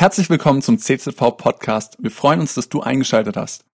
[0.00, 1.96] Herzlich willkommen zum CZV Podcast.
[1.98, 3.64] Wir freuen uns, dass du eingeschaltet hast.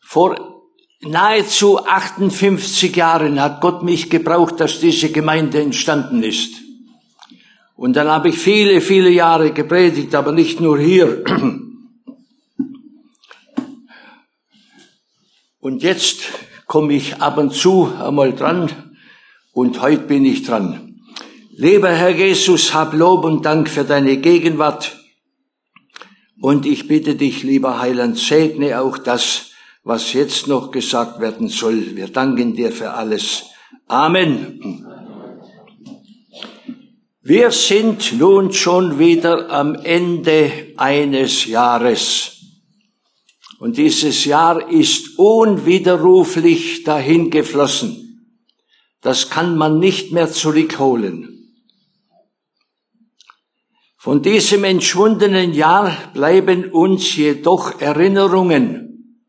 [0.00, 0.64] Vor
[1.02, 6.54] nahezu 58 Jahren hat Gott mich gebraucht, dass diese Gemeinde entstanden ist.
[7.76, 11.22] Und dann habe ich viele, viele Jahre gepredigt, aber nicht nur hier.
[15.60, 16.22] Und jetzt
[16.66, 18.96] komme ich ab und zu einmal dran
[19.52, 20.91] und heute bin ich dran.
[21.54, 24.96] Lieber Herr Jesus, hab Lob und Dank für deine Gegenwart.
[26.40, 29.50] Und ich bitte dich, lieber Heiland, segne auch das,
[29.84, 31.94] was jetzt noch gesagt werden soll.
[31.94, 33.44] Wir danken dir für alles.
[33.86, 34.86] Amen.
[37.20, 42.40] Wir sind nun schon wieder am Ende eines Jahres.
[43.58, 48.26] Und dieses Jahr ist unwiderruflich dahingeflossen.
[49.02, 51.31] Das kann man nicht mehr zurückholen.
[54.02, 59.22] Von diesem entschwundenen Jahr bleiben uns jedoch Erinnerungen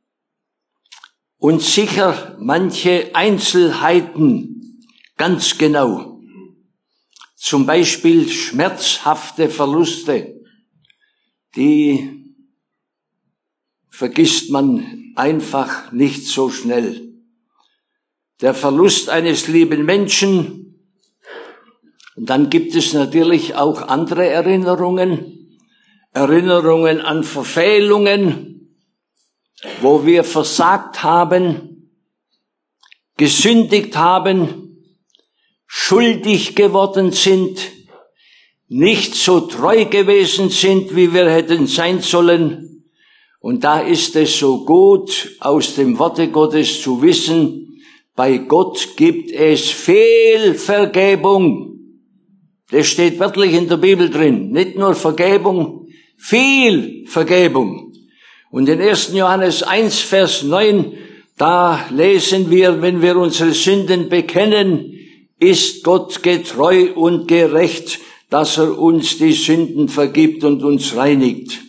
[1.37, 6.19] und sicher manche Einzelheiten ganz genau.
[7.35, 10.41] Zum Beispiel schmerzhafte Verluste,
[11.55, 12.33] die
[13.91, 17.13] vergisst man einfach nicht so schnell.
[18.41, 20.72] Der Verlust eines lieben Menschen,
[22.15, 25.49] und dann gibt es natürlich auch andere Erinnerungen,
[26.13, 28.77] Erinnerungen an Verfehlungen,
[29.81, 31.91] wo wir versagt haben,
[33.17, 34.77] gesündigt haben,
[35.65, 37.59] schuldig geworden sind,
[38.67, 42.85] nicht so treu gewesen sind, wie wir hätten sein sollen.
[43.39, 47.81] Und da ist es so gut, aus dem Worte Gottes zu wissen,
[48.15, 51.72] bei Gott gibt es Fehlvergebung.
[52.73, 54.49] Das steht wörtlich in der Bibel drin.
[54.49, 57.93] Nicht nur Vergebung, viel Vergebung.
[58.49, 59.13] Und in 1.
[59.13, 60.91] Johannes 1, Vers 9,
[61.37, 64.91] da lesen wir, wenn wir unsere Sünden bekennen,
[65.37, 67.99] ist Gott getreu und gerecht,
[68.31, 71.61] dass er uns die Sünden vergibt und uns reinigt.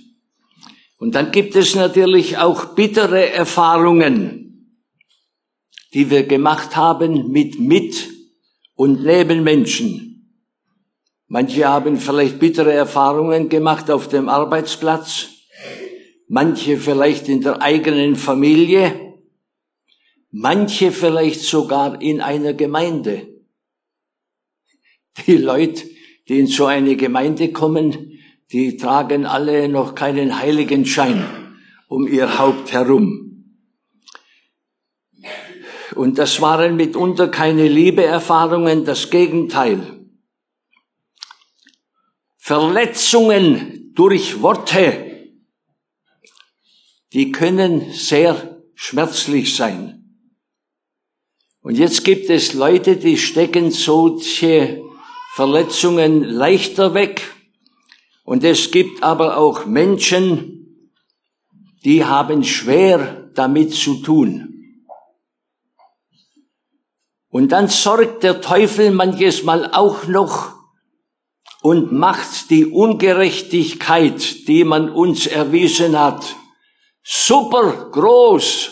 [0.99, 4.79] Und dann gibt es natürlich auch bittere Erfahrungen,
[5.93, 8.09] die wir gemacht haben mit Mit-
[8.75, 10.14] und Nebenmenschen.
[11.27, 15.29] Manche haben vielleicht bittere Erfahrungen gemacht auf dem Arbeitsplatz,
[16.29, 19.15] manche vielleicht in der eigenen Familie,
[20.31, 23.29] manche vielleicht sogar in einer Gemeinde.
[25.27, 25.85] Die Leute,
[26.29, 28.19] die in so eine Gemeinde kommen,
[28.53, 31.25] die tragen alle noch keinen Heiligenschein
[31.89, 33.25] um ihr Haupt herum.
[35.95, 39.94] Und das waren mitunter keine Liebeerfahrungen, das Gegenteil.
[42.47, 45.31] Verletzungen durch Worte,
[47.15, 50.19] die können sehr schmerzlich sein.
[51.63, 54.83] Und jetzt gibt es Leute, die stecken solche
[55.33, 57.33] Verletzungen leichter weg.
[58.25, 60.91] Und es gibt aber auch Menschen,
[61.83, 64.83] die haben schwer damit zu tun.
[67.31, 70.54] Und dann sorgt der Teufel manches Mal auch noch
[71.65, 76.37] und macht die Ungerechtigkeit, die man uns erwiesen hat,
[77.03, 78.71] super groß.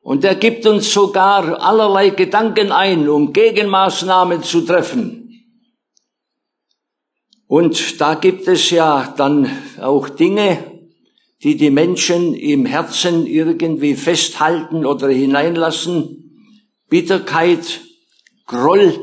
[0.00, 5.44] Und er gibt uns sogar allerlei Gedanken ein, um Gegenmaßnahmen zu treffen.
[7.46, 10.80] Und da gibt es ja dann auch Dinge,
[11.42, 16.40] die die Menschen im Herzen irgendwie festhalten oder hineinlassen.
[16.88, 17.82] Bitterkeit,
[18.46, 18.98] Groll,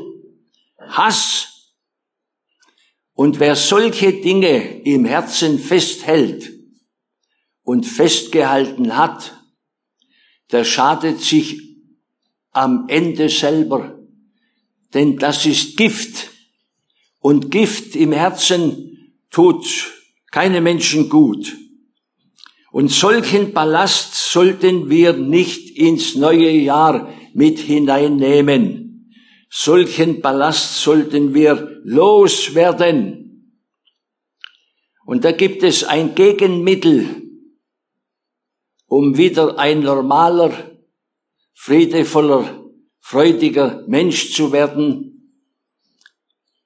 [0.88, 1.55] Hass,
[3.16, 6.52] und wer solche Dinge im Herzen festhält
[7.62, 9.42] und festgehalten hat,
[10.52, 11.62] der schadet sich
[12.52, 13.98] am Ende selber.
[14.92, 16.30] Denn das ist Gift.
[17.18, 19.66] Und Gift im Herzen tut
[20.30, 21.56] keine Menschen gut.
[22.70, 28.85] Und solchen Ballast sollten wir nicht ins neue Jahr mit hineinnehmen.
[29.48, 33.26] Solchen Ballast sollten wir loswerden.
[35.04, 37.22] Und da gibt es ein Gegenmittel,
[38.86, 40.52] um wieder ein normaler,
[41.54, 42.64] friedevoller,
[43.00, 45.16] freudiger Mensch zu werden,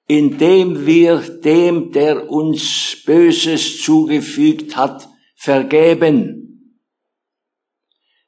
[0.07, 6.41] indem wir dem, der uns Böses zugefügt hat, vergeben.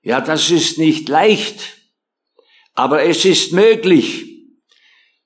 [0.02, 1.78] Ja, das ist nicht leicht,
[2.75, 4.31] aber es ist möglich.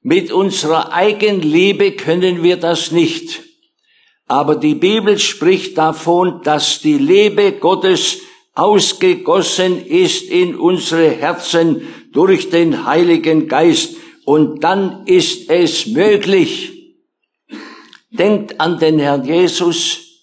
[0.09, 3.43] Mit unserer Eigenliebe können wir das nicht.
[4.29, 8.21] Aber die Bibel spricht davon, dass die Liebe Gottes
[8.55, 11.83] ausgegossen ist in unsere Herzen
[12.13, 13.97] durch den Heiligen Geist.
[14.25, 16.95] Und dann ist es möglich.
[18.13, 20.23] Denkt an den Herrn Jesus,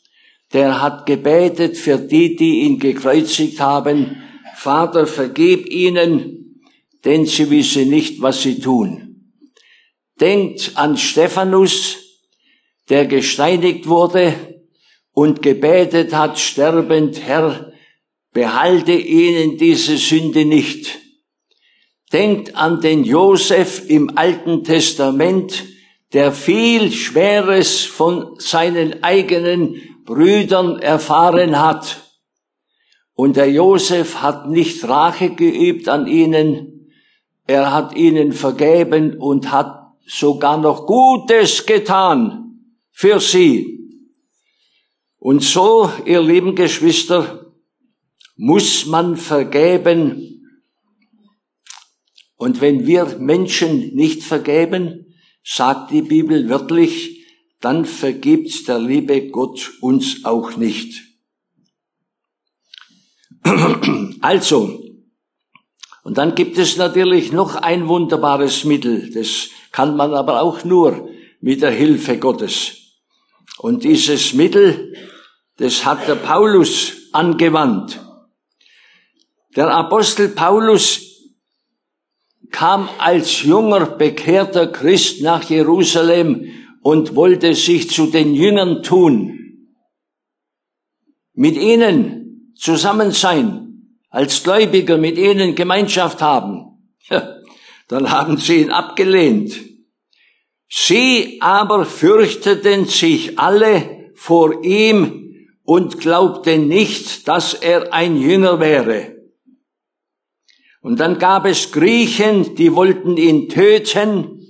[0.53, 4.23] der hat gebetet für die, die ihn gekreuzigt haben.
[4.55, 6.61] Vater, vergib ihnen,
[7.03, 9.02] denn sie wissen nicht, was sie tun.
[10.19, 11.97] Denkt an Stephanus,
[12.89, 14.35] der gesteinigt wurde
[15.11, 17.73] und gebetet hat, sterbend, Herr,
[18.31, 20.99] behalte ihnen diese Sünde nicht.
[22.11, 25.65] Denkt an den Josef im Alten Testament,
[26.13, 32.01] der viel Schweres von seinen eigenen Brüdern erfahren hat.
[33.15, 36.91] Und der Josef hat nicht Rache geübt an ihnen,
[37.45, 42.59] er hat ihnen vergeben und hat sogar noch Gutes getan
[42.91, 43.79] für sie.
[45.17, 47.53] Und so, ihr lieben Geschwister,
[48.35, 50.29] muss man vergeben.
[52.35, 57.25] Und wenn wir Menschen nicht vergeben, sagt die Bibel wörtlich,
[57.61, 61.01] dann vergibt der liebe Gott uns auch nicht.
[64.21, 64.81] Also,
[66.03, 71.09] und dann gibt es natürlich noch ein wunderbares Mittel, das kann man aber auch nur
[71.41, 72.77] mit der Hilfe Gottes.
[73.57, 74.93] Und dieses Mittel,
[75.57, 77.99] das hat der Paulus angewandt.
[79.55, 81.01] Der Apostel Paulus
[82.51, 89.39] kam als junger, bekehrter Christ nach Jerusalem und wollte sich zu den Jüngern tun.
[91.33, 96.77] Mit ihnen zusammen sein, als Gläubiger mit ihnen Gemeinschaft haben.
[97.87, 99.59] Dann haben sie ihn abgelehnt.
[100.69, 109.13] Sie aber fürchteten sich alle vor ihm und glaubten nicht, dass er ein Jünger wäre.
[110.81, 114.41] Und dann gab es Griechen, die wollten ihn töten.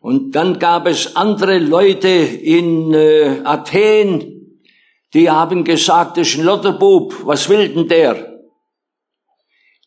[0.00, 4.34] Und dann gab es andere Leute in äh, Athen,
[5.14, 8.33] die haben gesagt, das ist ein Lotterbub, was will denn der?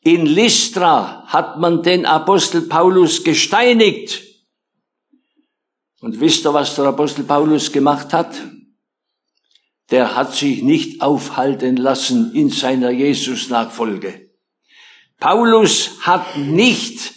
[0.02, 4.24] In Lystra hat man den Apostel Paulus gesteinigt.
[6.00, 8.36] Und wisst ihr, was der Apostel Paulus gemacht hat?
[9.90, 14.30] Der hat sich nicht aufhalten lassen in seiner Jesus-Nachfolge.
[15.20, 17.14] Paulus hat nicht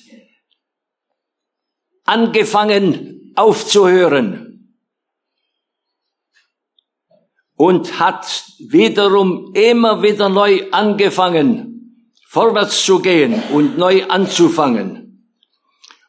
[2.04, 4.50] angefangen aufzuhören
[7.56, 11.69] und hat wiederum immer wieder neu angefangen,
[12.30, 15.26] vorwärts zu gehen und neu anzufangen.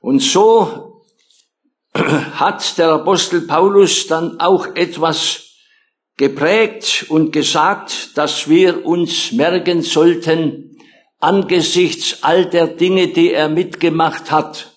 [0.02, 1.02] Und so
[1.96, 5.56] hat der Apostel Paulus dann auch etwas
[6.18, 10.78] geprägt und gesagt, dass wir uns merken sollten,
[11.20, 14.76] angesichts all der Dinge, die er mitgemacht hat,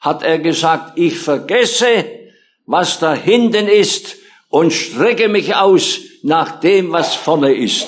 [0.00, 2.04] hat er gesagt, ich vergesse,
[2.66, 4.16] was da hinten ist
[4.50, 7.86] und strecke mich aus nach dem, was vorne ist.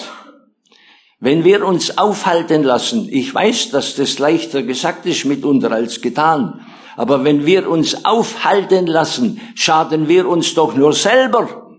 [1.25, 6.67] Wenn wir uns aufhalten lassen, ich weiß, dass das leichter gesagt ist mitunter als getan,
[6.97, 11.79] aber wenn wir uns aufhalten lassen, schaden wir uns doch nur selber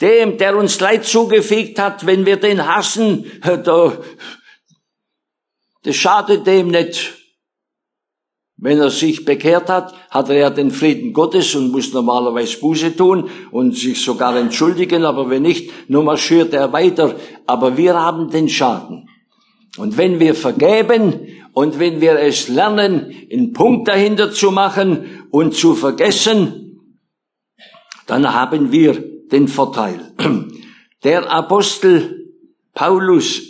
[0.00, 3.98] dem, der uns Leid zugefügt hat, wenn wir den hassen, da,
[5.82, 7.23] das schadet dem nicht.
[8.64, 12.96] Wenn er sich bekehrt hat, hat er ja den Frieden Gottes und muss normalerweise Buße
[12.96, 17.14] tun und sich sogar entschuldigen, aber wenn nicht, nur marschiert er weiter.
[17.46, 19.06] Aber wir haben den Schaden.
[19.76, 25.52] Und wenn wir vergeben und wenn wir es lernen, einen Punkt dahinter zu machen und
[25.52, 26.80] zu vergessen,
[28.06, 28.94] dann haben wir
[29.30, 30.14] den Vorteil.
[31.04, 32.32] Der Apostel
[32.72, 33.42] Paulus,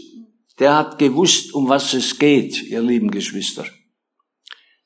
[0.59, 3.65] der hat gewusst, um was es geht, ihr lieben Geschwister.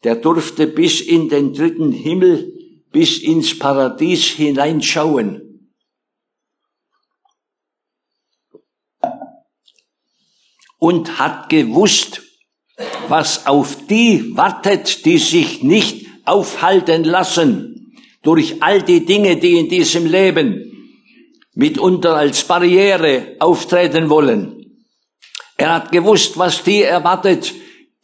[0.05, 2.53] Der durfte bis in den dritten Himmel,
[2.93, 5.71] bis ins Paradies hineinschauen.
[10.79, 12.23] Und hat gewusst,
[13.09, 19.69] was auf die wartet, die sich nicht aufhalten lassen durch all die Dinge, die in
[19.69, 20.69] diesem Leben
[21.55, 24.85] mitunter als Barriere auftreten wollen.
[25.57, 27.53] Er hat gewusst, was die erwartet,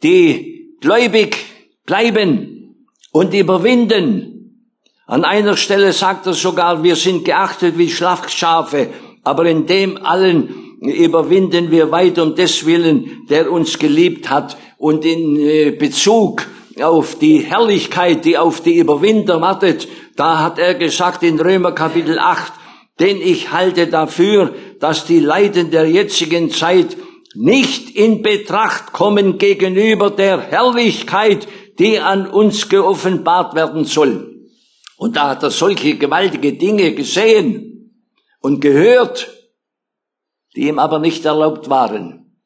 [0.03, 1.37] die gläubig
[1.85, 2.75] bleiben
[3.11, 4.71] und überwinden.
[5.07, 8.89] An einer Stelle sagt er sogar, wir sind geachtet wie Schlachtschafe,
[9.23, 15.05] aber in dem allen überwinden wir weit um des Willen, der uns geliebt hat und
[15.05, 16.45] in äh, Bezug
[16.81, 22.19] auf die Herrlichkeit, die auf die Überwinder wartet, Da hat er gesagt in Römer Kapitel
[22.19, 22.53] 8,
[23.01, 26.95] denn ich halte dafür, dass die Leiden der jetzigen Zeit
[27.33, 31.49] nicht in Betracht kommen gegenüber der Herrlichkeit,
[31.79, 34.47] die an uns geoffenbart werden soll.
[34.97, 38.01] Und da hat er solche gewaltige Dinge gesehen
[38.39, 39.29] und gehört,
[40.55, 42.37] die ihm aber nicht erlaubt waren,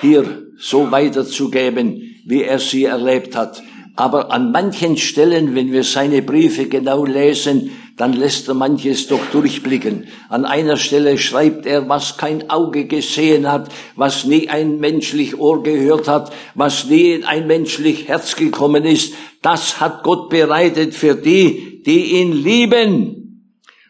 [0.00, 3.62] hier so weiterzugeben, wie er sie erlebt hat.
[3.94, 9.24] Aber an manchen Stellen, wenn wir seine Briefe genau lesen, dann lässt er manches doch
[9.32, 10.08] durchblicken.
[10.28, 15.62] An einer Stelle schreibt er, was kein Auge gesehen hat, was nie ein menschlich Ohr
[15.62, 21.14] gehört hat, was nie in ein menschlich Herz gekommen ist, das hat Gott bereitet für
[21.14, 23.22] die, die ihn lieben.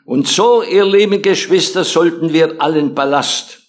[0.04, 3.60] Und so, ihr lieben Geschwister, sollten wir allen Ballast,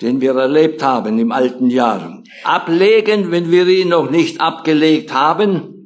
[0.00, 5.81] den wir erlebt haben im alten Jahr, ablegen, wenn wir ihn noch nicht abgelegt haben,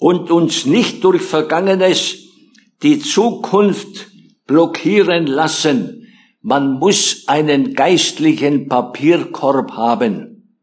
[0.00, 2.16] und uns nicht durch Vergangenes
[2.82, 4.08] die Zukunft
[4.46, 6.08] blockieren lassen.
[6.40, 10.56] Man muss einen geistlichen Papierkorb haben.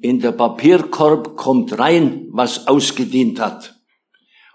[0.00, 3.76] In der Papierkorb kommt rein, was ausgedient hat.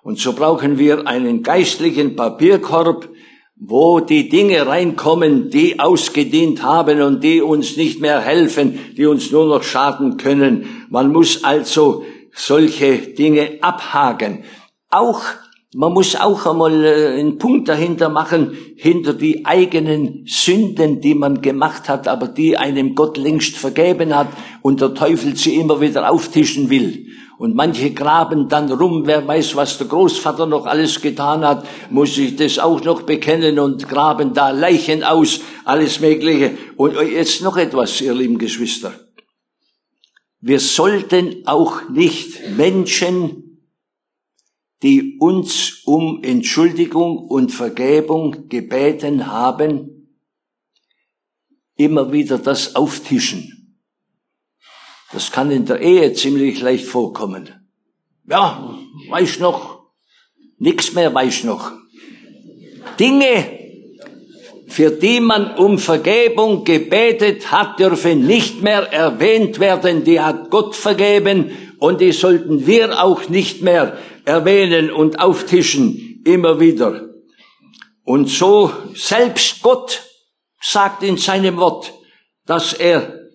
[0.03, 3.07] Und so brauchen wir einen geistlichen Papierkorb,
[3.55, 9.31] wo die Dinge reinkommen, die ausgedient haben und die uns nicht mehr helfen, die uns
[9.31, 10.85] nur noch schaden können.
[10.89, 12.03] Man muss also
[12.37, 14.43] solche Dinge abhaken.
[14.89, 15.21] Auch,
[15.73, 21.41] man muss auch einmal äh, einen Punkt dahinter machen, hinter die eigenen Sünden, die man
[21.41, 24.27] gemacht hat, aber die einem Gott längst vergeben hat
[24.61, 27.07] und der Teufel sie immer wieder auftischen will.
[27.39, 32.17] Und manche graben dann rum, wer weiß, was der Großvater noch alles getan hat, muss
[32.17, 36.57] ich das auch noch bekennen und graben da Leichen aus, alles Mögliche.
[36.77, 39.06] Und jetzt noch etwas, ihr lieben Geschwister.
[40.39, 43.47] Wir sollten auch nicht Menschen,
[44.83, 50.15] die uns um Entschuldigung und Vergebung gebeten haben,
[51.75, 53.79] immer wieder das auftischen.
[55.11, 57.49] Das kann in der Ehe ziemlich leicht vorkommen.
[58.25, 58.77] Ja,
[59.09, 59.89] weiß noch,
[60.57, 61.71] nix mehr weiß noch.
[62.99, 63.56] Dinge,
[64.67, 70.03] für die man um Vergebung gebetet hat, dürfen nicht mehr erwähnt werden.
[70.03, 76.59] Die hat Gott vergeben und die sollten wir auch nicht mehr erwähnen und auftischen, immer
[76.59, 77.09] wieder.
[78.03, 80.03] Und so selbst Gott
[80.61, 81.93] sagt in seinem Wort,
[82.45, 83.29] dass er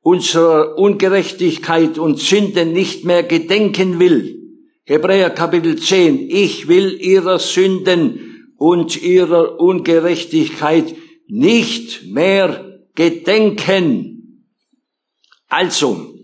[0.00, 4.40] unserer Ungerechtigkeit und Sünden nicht mehr gedenken will.
[4.84, 8.23] Hebräer Kapitel 10, ich will ihrer Sünden
[8.64, 14.48] und ihrer Ungerechtigkeit nicht mehr gedenken.
[15.48, 16.14] Also,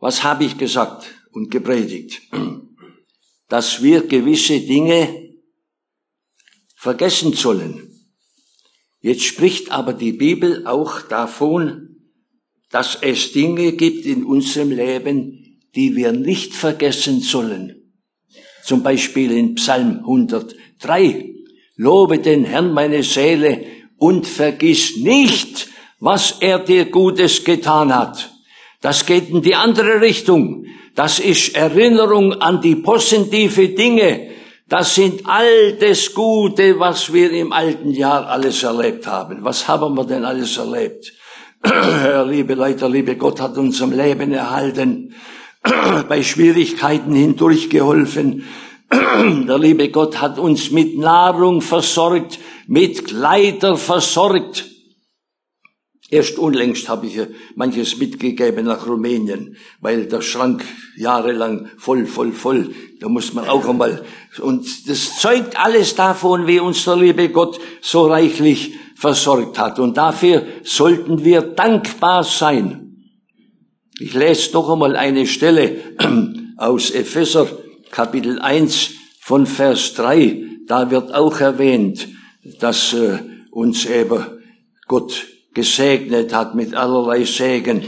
[0.00, 2.22] was habe ich gesagt und gepredigt?
[3.48, 5.30] Dass wir gewisse Dinge
[6.74, 7.88] vergessen sollen.
[9.00, 12.10] Jetzt spricht aber die Bibel auch davon,
[12.68, 17.81] dass es Dinge gibt in unserem Leben, die wir nicht vergessen sollen.
[18.64, 21.34] Zum Beispiel in Psalm 103.
[21.76, 23.64] Lobe den Herrn meine Seele
[23.98, 25.68] und vergiss nicht,
[26.00, 28.30] was er dir Gutes getan hat.
[28.80, 30.66] Das geht in die andere Richtung.
[30.94, 34.28] Das ist Erinnerung an die positive Dinge.
[34.68, 39.44] Das sind all das Gute, was wir im alten Jahr alles erlebt haben.
[39.44, 41.12] Was haben wir denn alles erlebt?
[42.26, 45.14] liebe Leute, liebe Gott hat uns am Leben erhalten.
[46.08, 48.44] bei Schwierigkeiten hindurchgeholfen.
[48.90, 54.68] Der liebe Gott hat uns mit Nahrung versorgt, mit Kleider versorgt.
[56.10, 57.18] Erst unlängst habe ich
[57.54, 60.62] manches mitgegeben nach Rumänien, weil der Schrank
[60.94, 62.74] jahrelang voll, voll, voll.
[63.00, 64.04] Da muss man auch einmal,
[64.40, 69.78] und das zeugt alles davon, wie uns der liebe Gott so reichlich versorgt hat.
[69.78, 72.91] Und dafür sollten wir dankbar sein.
[74.00, 75.76] Ich lese doch einmal eine Stelle
[76.56, 77.46] aus Epheser
[77.90, 80.42] Kapitel 1 von Vers 3.
[80.66, 82.08] Da wird auch erwähnt,
[82.58, 83.18] dass äh,
[83.50, 84.24] uns eben
[84.88, 87.84] Gott gesegnet hat mit allerlei Segen.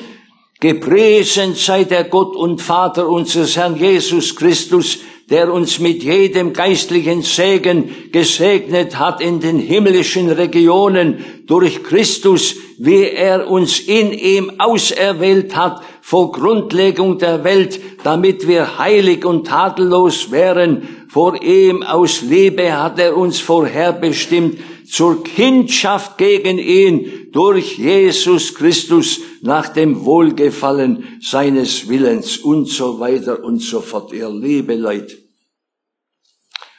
[0.61, 4.99] Gepriesen sei der Gott und Vater unseres Herrn Jesus Christus,
[5.31, 13.05] der uns mit jedem geistlichen Segen gesegnet hat in den himmlischen Regionen durch Christus, wie
[13.05, 20.31] er uns in ihm auserwählt hat vor Grundlegung der Welt, damit wir heilig und tadellos
[20.31, 21.07] wären.
[21.09, 24.59] Vor ihm aus Liebe hat er uns vorherbestimmt
[24.95, 33.43] zur Kindschaft gegen ihn durch Jesus Christus nach dem Wohlgefallen seines Willens und so weiter
[33.43, 34.13] und so fort.
[34.13, 35.19] Ihr liebe Leute,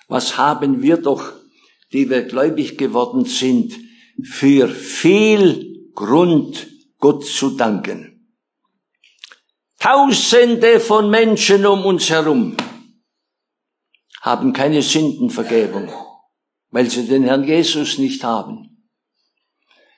[0.08, 1.34] was haben wir doch,
[1.92, 3.78] die wir gläubig geworden sind,
[4.24, 6.68] für viel Grund,
[7.00, 8.30] Gott zu danken.
[9.78, 12.56] Tausende von Menschen um uns herum
[14.22, 15.92] haben keine Sündenvergebung,
[16.76, 18.86] weil sie den Herrn Jesus nicht haben.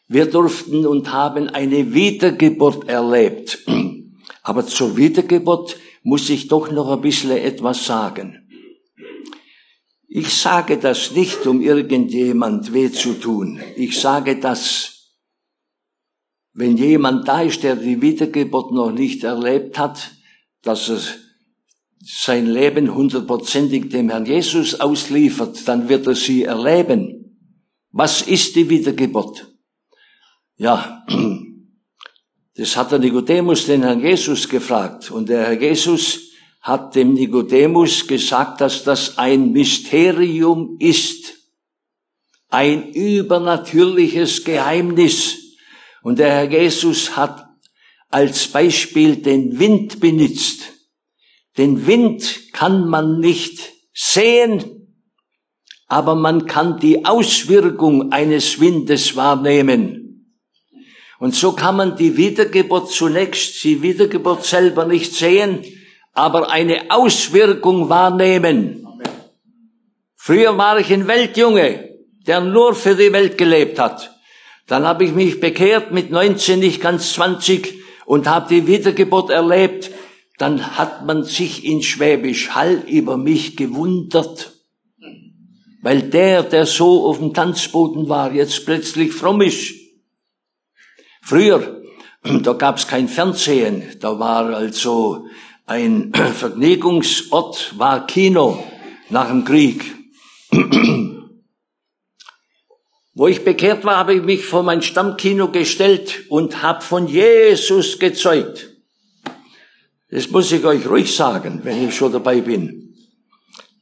[0.08, 3.66] Wir durften und haben eine Wiedergeburt erlebt.
[4.44, 8.48] Aber zur Wiedergeburt muss ich doch noch ein bisschen etwas sagen.
[10.08, 13.60] Ich sage das nicht, um irgendjemand weh zu tun.
[13.76, 15.16] Ich sage das,
[16.54, 20.12] wenn jemand da ist, der die Wiedergeburt noch nicht erlebt hat,
[20.62, 21.02] dass er
[22.10, 27.52] sein Leben hundertprozentig dem Herrn Jesus ausliefert, dann wird er sie erleben.
[27.92, 29.46] Was ist die Wiedergeburt?
[30.56, 31.06] Ja,
[32.56, 35.12] das hat der Nikodemus den Herrn Jesus gefragt.
[35.12, 41.34] Und der Herr Jesus hat dem Nikodemus gesagt, dass das ein Mysterium ist,
[42.48, 45.58] ein übernatürliches Geheimnis.
[46.04, 47.50] Und der Herr Jesus hat
[48.10, 50.77] als Beispiel den Wind benutzt.
[51.58, 54.88] Den Wind kann man nicht sehen,
[55.88, 60.08] aber man kann die Auswirkung eines Windes wahrnehmen.
[61.20, 65.64] Und so kann man die Wiedergeburt zunächst, die Wiedergeburt selber nicht sehen,
[66.14, 68.88] aber eine Auswirkung wahrnehmen.
[70.16, 71.90] Früher war ich ein Weltjunge,
[72.28, 74.14] der nur für die Welt gelebt hat.
[74.68, 79.90] Dann habe ich mich bekehrt mit 19, nicht ganz 20 und habe die Wiedergeburt erlebt.
[80.38, 84.54] Dann hat man sich in Schwäbisch Hall über mich gewundert,
[85.82, 89.74] weil der, der so auf dem Tanzboden war, jetzt plötzlich fromm ist.
[91.24, 91.82] Früher,
[92.24, 95.26] da gab's kein Fernsehen, da war also
[95.66, 98.64] ein Vergnügungsort war Kino
[99.10, 99.96] nach dem Krieg.
[103.14, 107.98] Wo ich bekehrt war, habe ich mich vor mein Stammkino gestellt und habe von Jesus
[107.98, 108.77] gezeugt.
[110.10, 112.96] Das muss ich euch ruhig sagen, wenn ich schon dabei bin.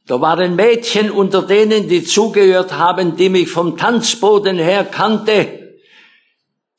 [0.06, 5.66] Da waren Mädchen unter denen, die zugehört haben, die mich vom Tanzboden her kannte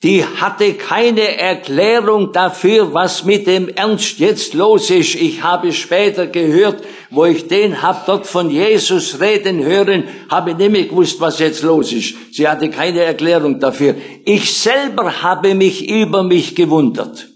[0.04, 5.16] die hatte keine Erklärung dafür, was mit dem Ernst jetzt los ist.
[5.16, 10.86] Ich habe später gehört, wo ich den hab dort von Jesus reden hören, habe mehr
[10.86, 12.14] gewusst, was jetzt los ist.
[12.32, 13.96] Sie hatte keine Erklärung dafür.
[14.24, 17.28] Ich selber habe mich über mich gewundert.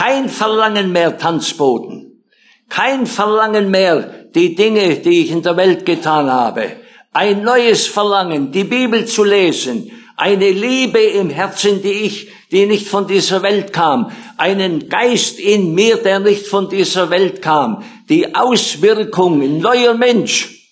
[0.00, 2.24] Kein Verlangen mehr Tanzboden.
[2.70, 6.76] Kein Verlangen mehr die Dinge, die ich in der Welt getan habe.
[7.12, 12.88] Ein neues Verlangen, die Bibel zu lesen, eine Liebe im Herzen, die ich, die nicht
[12.88, 18.34] von dieser Welt kam, einen Geist in mir, der nicht von dieser Welt kam, die
[18.34, 20.66] Auswirkung, neuer Mensch.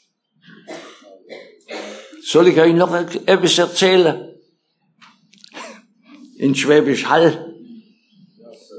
[2.22, 4.32] Soll ich euch noch etwas erzählen?
[6.38, 7.47] In Schwäbisch Hall,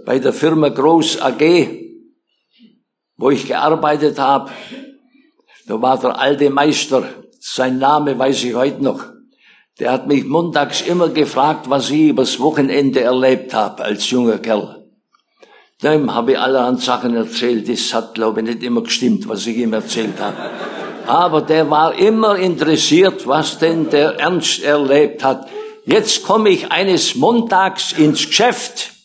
[0.10, 1.67] bei der Firma Groß AG,
[3.15, 4.50] wo ich gearbeitet habe,
[5.67, 7.04] da war der alte Meister,
[7.39, 9.04] sein Name weiß ich heute noch,
[9.78, 14.84] der hat mich montags immer gefragt, was ich übers Wochenende erlebt habe als junger Kerl.
[15.84, 17.69] Dem habe ich allerhand Sachen erzählt.
[17.69, 20.38] Das hat, glaube ich, nicht immer gestimmt, was ich ihm erzählt habe.
[21.06, 25.48] Aber der war immer interessiert, was denn der Ernst erlebt hat.
[25.86, 28.99] Jetzt komme ich eines Montags ins Geschäft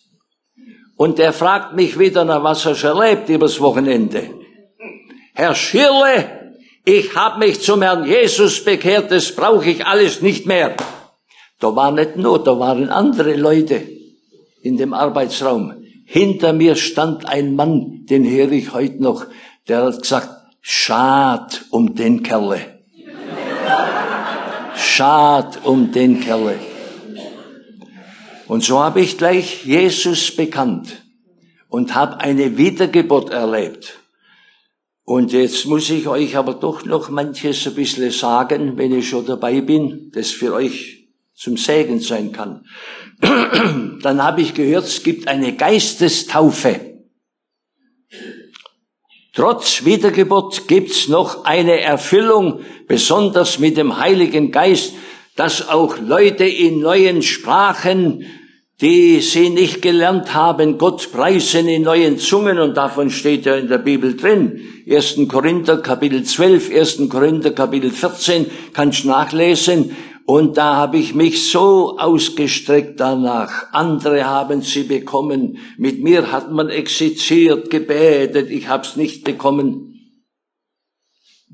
[0.96, 4.30] und der fragt mich wieder, nach was er erlebt übers Wochenende.
[5.34, 6.52] Herr Schirle,
[6.84, 10.76] ich habe mich zum Herrn Jesus bekehrt, das brauche ich alles nicht mehr.
[11.58, 13.82] Da war nicht nur, da waren andere Leute
[14.62, 15.84] in dem Arbeitsraum.
[16.06, 19.26] Hinter mir stand ein Mann, den höre ich heute noch,
[19.66, 20.28] der hat gesagt,
[20.60, 22.60] schad um den Kerle.
[24.76, 26.73] schad um den Kerle.
[28.46, 31.02] Und so habe ich gleich Jesus bekannt
[31.68, 34.00] und habe eine Wiedergeburt erlebt.
[35.04, 39.26] Und jetzt muss ich euch aber doch noch manches ein bisschen sagen, wenn ich schon
[39.26, 42.64] dabei bin, das für euch zum Segen sein kann.
[43.20, 46.80] Dann habe ich gehört, es gibt eine Geistestaufe.
[49.34, 54.94] Trotz Wiedergeburt gibt's noch eine Erfüllung, besonders mit dem Heiligen Geist,
[55.36, 58.24] dass auch Leute in neuen Sprachen
[58.80, 63.68] die sie nicht gelernt haben, Gott preisen in neuen Zungen, und davon steht ja in
[63.68, 64.60] der Bibel drin.
[64.90, 65.20] 1.
[65.28, 67.08] Korinther Kapitel 12, 1.
[67.08, 69.94] Korinther Kapitel 14, kannst nachlesen.
[70.26, 73.72] Und da habe ich mich so ausgestreckt danach.
[73.72, 75.58] Andere haben sie bekommen.
[75.76, 78.50] Mit mir hat man exerziert, gebetet.
[78.50, 79.93] Ich habe es nicht bekommen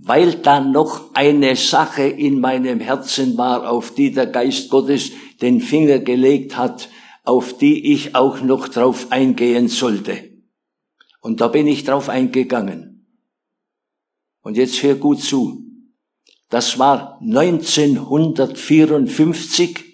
[0.02, 5.10] weil da noch eine Sache in meinem Herzen war, auf die der Geist Gottes
[5.42, 6.88] den Finger gelegt hat,
[7.24, 10.30] auf die ich auch noch drauf eingehen sollte.
[11.20, 13.06] Und da bin ich drauf eingegangen.
[14.42, 15.66] Und jetzt hör gut zu.
[16.48, 19.84] Das war 1954.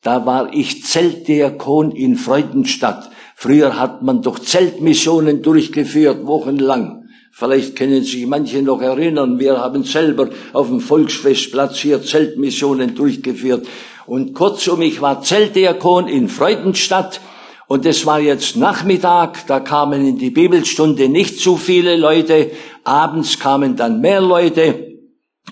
[0.00, 3.10] Da war ich Zeltdiakon in Freudenstadt.
[3.36, 7.01] Früher hat man doch Zeltmissionen durchgeführt, wochenlang.
[7.34, 13.66] Vielleicht können sich manche noch erinnern, wir haben selber auf dem Volksfestplatz hier Zeltmissionen durchgeführt.
[14.06, 17.22] Und kurzum, ich war Zeltdiakon in Freudenstadt
[17.68, 22.50] und es war jetzt Nachmittag, da kamen in die Bibelstunde nicht zu viele Leute,
[22.84, 24.98] abends kamen dann mehr Leute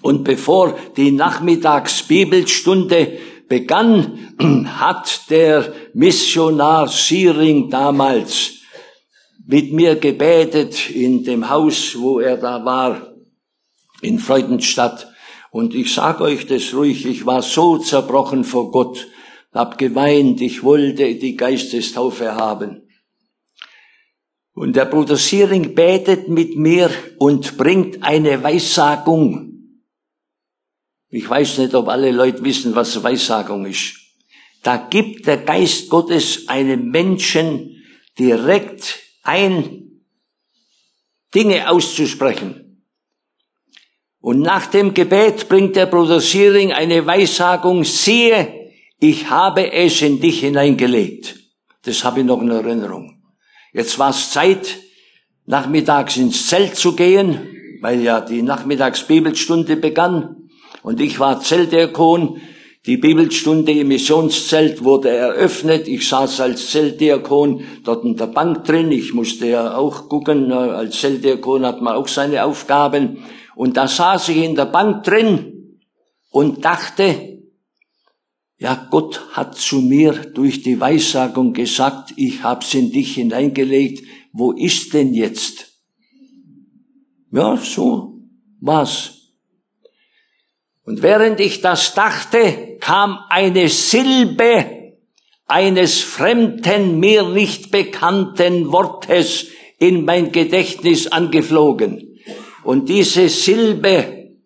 [0.02, 3.12] und bevor die Nachmittagsbibelstunde
[3.48, 4.34] begann,
[4.78, 8.59] hat der Missionar Siering damals
[9.50, 13.16] mit mir gebetet in dem Haus, wo er da war,
[14.00, 15.08] in Freudenstadt.
[15.50, 19.08] Und ich sag euch das ruhig, ich war so zerbrochen vor Gott,
[19.52, 22.88] hab geweint, ich wollte die Geistestaufe haben.
[24.54, 29.80] Und der Bruder Siering betet mit mir und bringt eine Weissagung.
[31.08, 33.96] Ich weiß nicht, ob alle Leute wissen, was Weissagung ist.
[34.62, 37.82] Da gibt der Geist Gottes einem Menschen
[38.16, 40.02] direkt ein,
[41.34, 42.84] Dinge auszusprechen.
[44.20, 50.20] Und nach dem Gebet bringt der Bruder Siering eine Weissagung, siehe, ich habe es in
[50.20, 51.36] dich hineingelegt.
[51.84, 53.22] Das habe ich noch in Erinnerung.
[53.72, 54.78] Jetzt war es Zeit,
[55.46, 60.50] nachmittags ins Zelt zu gehen, weil ja die Nachmittagsbibelstunde begann.
[60.82, 62.40] Und ich war Zeltdiakon.
[62.86, 65.86] Die Bibelstunde im Missionszelt wurde eröffnet.
[65.86, 68.90] Ich saß als Zeltdiakon dort in der Bank drin.
[68.90, 70.50] Ich musste ja auch gucken.
[70.50, 73.18] Als Zeltdiakon hat man auch seine Aufgaben.
[73.54, 75.78] Und da saß ich in der Bank drin
[76.30, 77.42] und dachte,
[78.56, 84.52] ja, Gott hat zu mir durch die Weissagung gesagt, ich hab's in dich hineingelegt, wo
[84.52, 85.70] ist denn jetzt?
[87.30, 88.22] Ja, so
[88.60, 89.19] war's.
[90.84, 94.94] Und während ich das dachte, kam eine Silbe
[95.46, 99.46] eines fremden, mir nicht bekannten Wortes
[99.78, 102.18] in mein Gedächtnis angeflogen.
[102.62, 104.36] Und diese Silbe,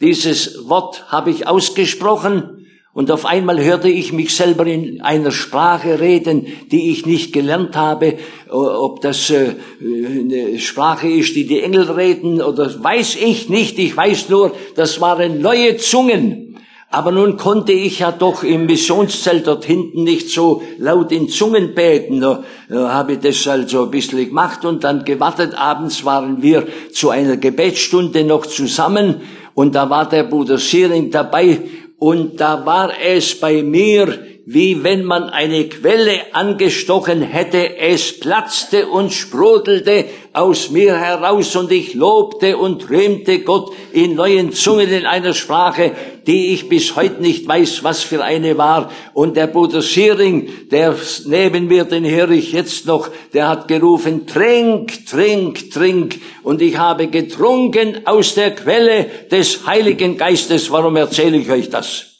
[0.00, 2.53] dieses Wort habe ich ausgesprochen
[2.94, 7.76] und auf einmal hörte ich mich selber in einer Sprache reden, die ich nicht gelernt
[7.76, 8.14] habe,
[8.48, 13.80] ob das äh, eine Sprache ist, die die Engel reden oder weiß ich nicht.
[13.80, 16.56] Ich weiß nur, das waren neue Zungen.
[16.88, 21.74] Aber nun konnte ich ja doch im Missionszelt dort hinten nicht so laut in Zungen
[21.74, 22.20] beten.
[22.20, 25.54] Da, habe ich das also ein bisschen gemacht und dann gewartet.
[25.56, 29.22] Abends waren wir zu einer Gebetsstunde noch zusammen
[29.54, 31.62] und da war der Bruder Siering dabei
[32.04, 38.88] und da war es bei mir wie wenn man eine Quelle angestochen hätte, es platzte
[38.88, 40.04] und sprudelte
[40.34, 45.92] aus mir heraus und ich lobte und rühmte Gott in neuen Zungen in einer Sprache,
[46.26, 48.90] die ich bis heute nicht weiß, was für eine war.
[49.14, 54.26] Und der Bruder Siering, der neben mir, den höre ich jetzt noch, der hat gerufen,
[54.26, 56.20] trink, trink, trink.
[56.42, 60.70] Und ich habe getrunken aus der Quelle des Heiligen Geistes.
[60.70, 62.13] Warum erzähle ich euch das?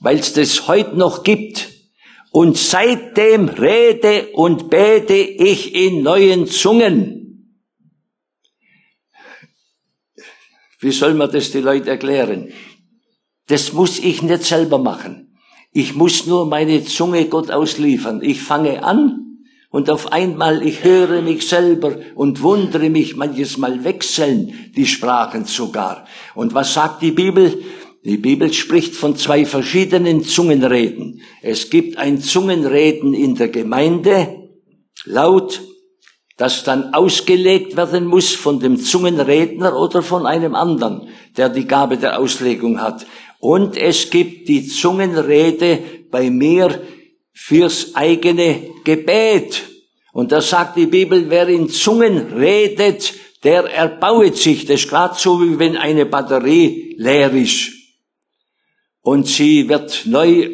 [0.00, 1.68] Weil es das heute noch gibt.
[2.30, 7.18] Und seitdem rede und bete ich in neuen Zungen.
[10.80, 12.52] Wie soll man das die Leute erklären?
[13.48, 15.36] Das muss ich nicht selber machen.
[15.72, 18.22] Ich muss nur meine Zunge Gott ausliefern.
[18.22, 19.28] Ich fange an
[19.70, 25.44] und auf einmal ich höre mich selber und wundere mich, manches Mal wechseln die Sprachen
[25.44, 26.06] sogar.
[26.34, 27.62] Und was sagt die Bibel?
[28.08, 31.20] Die Bibel spricht von zwei verschiedenen Zungenreden.
[31.42, 34.48] Es gibt ein Zungenreden in der Gemeinde,
[35.04, 35.60] laut,
[36.38, 41.98] das dann ausgelegt werden muss von dem Zungenredner oder von einem anderen, der die Gabe
[41.98, 43.04] der Auslegung hat.
[43.40, 45.78] Und es gibt die Zungenrede
[46.10, 46.80] bei mir
[47.34, 49.64] fürs eigene Gebet.
[50.14, 53.12] Und da sagt die Bibel, wer in Zungen redet,
[53.44, 54.64] der erbauet sich.
[54.64, 57.77] Das ist gerade so, wie wenn eine Batterie leer ist
[59.08, 60.50] und sie wird neu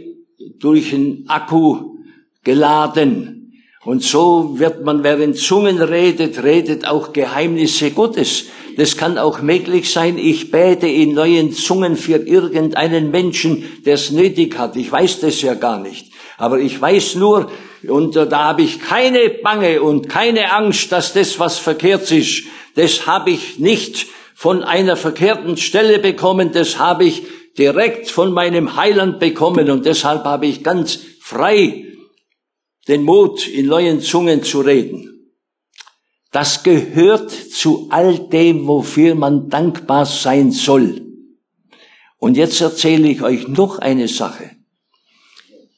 [0.61, 1.97] durch einen Akku
[2.45, 3.53] geladen.
[3.85, 8.45] Und so wird man, während Zungen redet, redet auch Geheimnisse Gottes.
[8.77, 14.13] Das kann auch möglich sein, ich bete in neuen Zungen für irgendeinen Menschen, der es
[14.13, 14.77] nötig hat.
[14.77, 16.13] Ich weiß das ja gar nicht.
[16.39, 17.51] Aber ich weiß nur,
[17.89, 22.45] und da habe ich keine Bange und keine Angst, dass das was verkehrt ist.
[22.77, 27.25] Das habe ich nicht von einer verkehrten Stelle bekommen, das habe ich
[27.59, 31.85] direkt von meinem Heiland bekommen und deshalb habe ich ganz frei
[32.89, 35.33] den Mut, in neuen Zungen zu reden.
[36.31, 41.01] Das gehört zu all dem, wofür man dankbar sein soll.
[42.19, 44.51] Und jetzt erzähle ich euch noch eine Sache.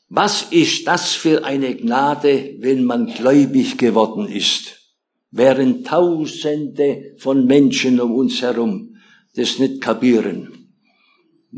[0.09, 4.95] Was ist das für eine Gnade, wenn man gläubig geworden ist?
[5.31, 8.97] Während Tausende von Menschen um uns herum
[9.35, 10.56] das nicht kapieren.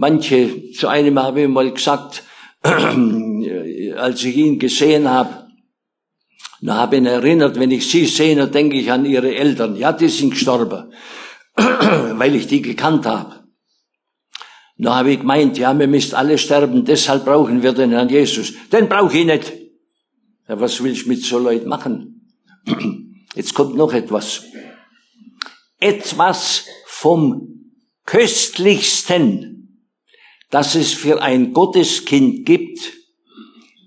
[0.00, 2.22] Manche, zu einem habe ich mal gesagt,
[2.62, 5.48] als ich ihn gesehen habe,
[6.60, 9.74] da habe ich ihn erinnert, wenn ich sie sehe, dann denke ich an ihre Eltern.
[9.74, 10.92] Ja, die sind gestorben,
[11.56, 13.42] weil ich die gekannt habe.
[14.76, 18.52] Da habe ich gemeint, ja, wir müssen alle sterben, deshalb brauchen wir den Herrn Jesus.
[18.72, 19.52] Den brauche ich nicht.
[20.48, 22.30] Ja, was will ich mit so Leuten machen?
[23.34, 24.44] Jetzt kommt noch etwas.
[25.80, 27.72] Etwas vom
[28.06, 29.57] köstlichsten,
[30.50, 32.92] das es für ein Gotteskind gibt,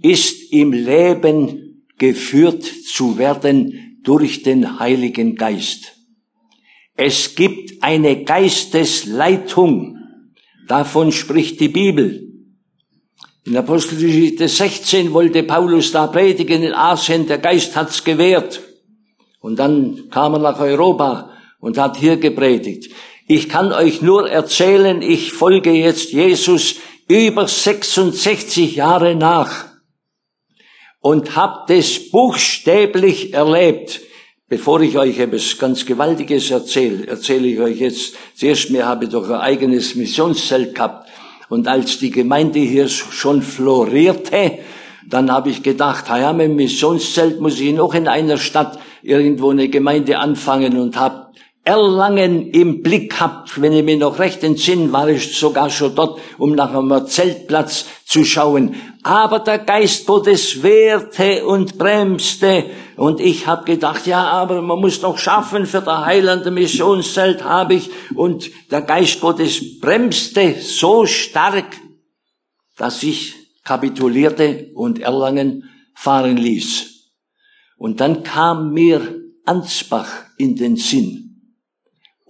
[0.01, 5.93] ist im Leben geführt zu werden durch den Heiligen Geist.
[6.95, 9.97] Es gibt eine Geistesleitung.
[10.67, 12.27] Davon spricht die Bibel.
[13.43, 18.61] In Apostelgeschichte 16 wollte Paulus da predigen in Asien, der Geist hat's gewährt.
[19.39, 22.93] Und dann kam er nach Europa und hat hier gepredigt.
[23.33, 26.75] Ich kann euch nur erzählen, ich folge jetzt Jesus
[27.07, 29.67] über 66 Jahre nach
[30.99, 34.01] und hab das buchstäblich erlebt.
[34.49, 39.11] Bevor ich euch etwas ganz Gewaltiges erzähle, erzähle ich euch jetzt, zuerst mir habe ich
[39.11, 41.07] doch ein eigenes Missionszelt gehabt.
[41.47, 44.57] Und als die Gemeinde hier schon florierte,
[45.07, 49.51] dann habe ich gedacht, ja, mit dem Missionszelt muss ich noch in einer Stadt irgendwo
[49.51, 51.30] eine Gemeinde anfangen und habe
[51.63, 53.61] Erlangen im Blick gehabt.
[53.61, 57.85] Wenn ich mir noch recht entsinne, war ich sogar schon dort, um nach einem Zeltplatz
[58.03, 58.75] zu schauen.
[59.03, 62.65] Aber der Geist Gottes wehrte und bremste.
[62.97, 67.75] Und ich habe gedacht, ja, aber man muss doch schaffen, für der Heiland Missionszelt habe
[67.75, 67.91] ich.
[68.15, 71.77] Und der Geist Gottes bremste so stark,
[72.77, 76.87] dass ich kapitulierte und Erlangen fahren ließ.
[77.77, 81.20] Und dann kam mir Ansbach in den Sinn.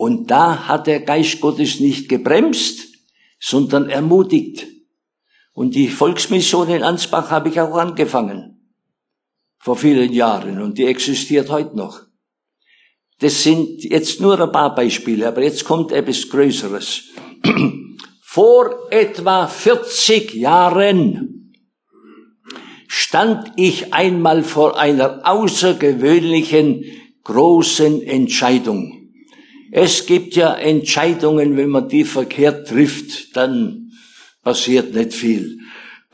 [0.02, 2.88] Und da hat der Geist Gottes nicht gebremst,
[3.40, 4.66] sondern ermutigt.
[5.54, 8.68] Und die Volksmission in Ansbach habe ich auch angefangen.
[9.60, 10.60] Vor vielen Jahren.
[10.60, 12.02] Und die existiert heute noch.
[13.20, 17.04] Das sind jetzt nur ein paar Beispiele, aber jetzt kommt etwas Größeres.
[18.24, 21.54] Vor etwa 40 Jahren
[22.88, 26.86] stand ich einmal vor einer außergewöhnlichen
[27.24, 29.01] großen Entscheidung.
[29.72, 33.92] Es gibt ja Entscheidungen, wenn man die verkehrt trifft, dann
[34.44, 35.60] passiert nicht viel.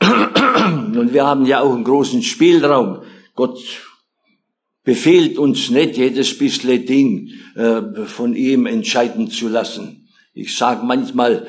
[0.00, 3.02] Und wir haben ja auch einen großen Spielraum.
[3.34, 3.58] Gott
[4.84, 10.08] befehlt uns nicht jedes bisschen Ding äh, von ihm entscheiden zu lassen.
[10.34, 11.48] Ich sage manchmal,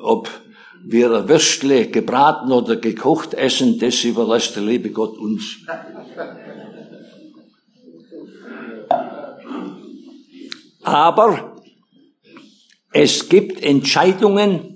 [0.00, 0.30] ob
[0.84, 5.58] wir Würstle gebraten oder gekocht essen, das überlässt der liebe Gott uns.
[10.82, 11.56] Aber
[12.92, 14.72] es gibt Entscheidungen,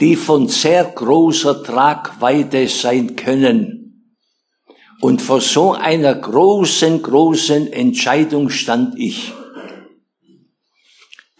[0.00, 4.12] die von sehr großer Tragweite sein können.
[5.00, 9.32] Und vor so einer großen, großen Entscheidung stand ich.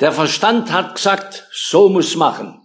[0.00, 2.60] Der Verstand hat gesagt, so muss machen.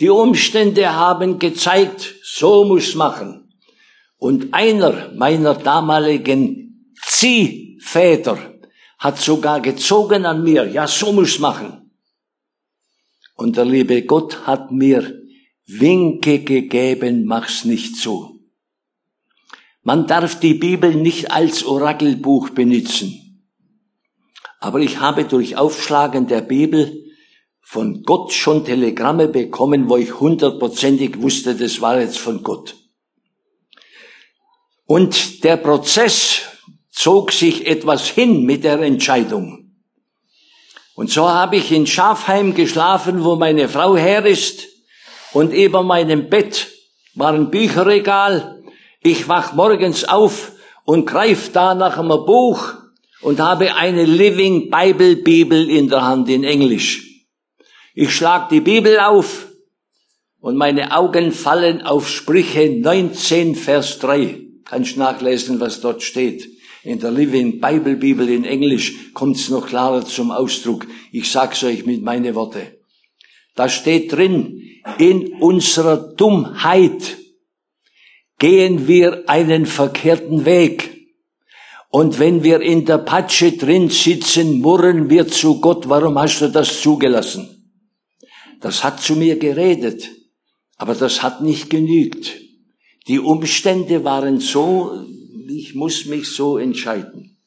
[0.00, 3.58] Die Umstände haben gezeigt, so muss machen.
[4.18, 8.55] Und einer meiner damaligen Ziehväter
[8.98, 11.90] hat sogar gezogen an mir, ja, so muss machen.
[13.34, 15.22] Und der liebe Gott hat mir
[15.66, 18.40] Winke gegeben, mach's nicht so.
[19.82, 23.44] Man darf die Bibel nicht als Orakelbuch benutzen.
[24.58, 27.04] Aber ich habe durch Aufschlagen der Bibel
[27.60, 32.76] von Gott schon Telegramme bekommen, wo ich hundertprozentig wusste, das war jetzt von Gott.
[34.86, 36.42] Und der Prozess
[36.96, 39.70] zog sich etwas hin mit der Entscheidung.
[40.96, 44.66] Und so habe ich in Schafheim geschlafen, wo meine Frau her ist,
[45.32, 46.68] und über meinem Bett
[47.14, 48.56] war ein Bücherregal,
[49.08, 50.50] Ich wach morgens auf
[50.84, 52.74] und greif da nach einem Buch
[53.20, 57.24] und habe eine Living Bible Bibel in der Hand in Englisch.
[57.94, 59.46] Ich schlag die Bibel auf
[60.40, 64.40] und meine Augen fallen auf Sprüche 19, Vers 3.
[64.64, 66.55] Kannst nachlesen, was dort steht.
[66.86, 70.86] In der Living Bible Bibel in Englisch kommt es noch klarer zum Ausdruck.
[71.10, 72.78] Ich sag's euch mit meine Worte.
[73.56, 74.62] Da steht drin,
[74.98, 77.18] in unserer Dummheit
[78.38, 81.08] gehen wir einen verkehrten Weg.
[81.90, 86.48] Und wenn wir in der Patsche drin sitzen, murren wir zu Gott, warum hast du
[86.48, 87.72] das zugelassen?
[88.60, 90.08] Das hat zu mir geredet,
[90.76, 92.40] aber das hat nicht genügt.
[93.08, 95.04] Die Umstände waren so,
[95.50, 97.38] ich muss mich so entscheiden.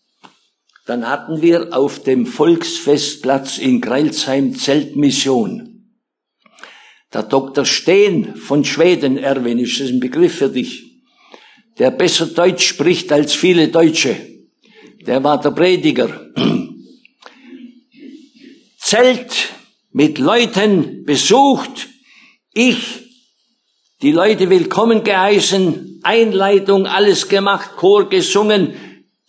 [0.85, 5.93] Dann hatten wir auf dem Volksfestplatz in Greilsheim Zeltmission.
[7.13, 7.65] Der Dr.
[7.65, 11.03] Steen von Schweden, Erwin, ist das ein Begriff für dich,
[11.77, 14.15] der besser Deutsch spricht als viele Deutsche.
[15.05, 16.31] Der war der Prediger.
[18.77, 19.49] Zelt
[19.91, 21.89] mit Leuten besucht,
[22.53, 22.77] ich
[24.01, 28.73] die Leute willkommen geheißen, Einleitung, alles gemacht, Chor gesungen.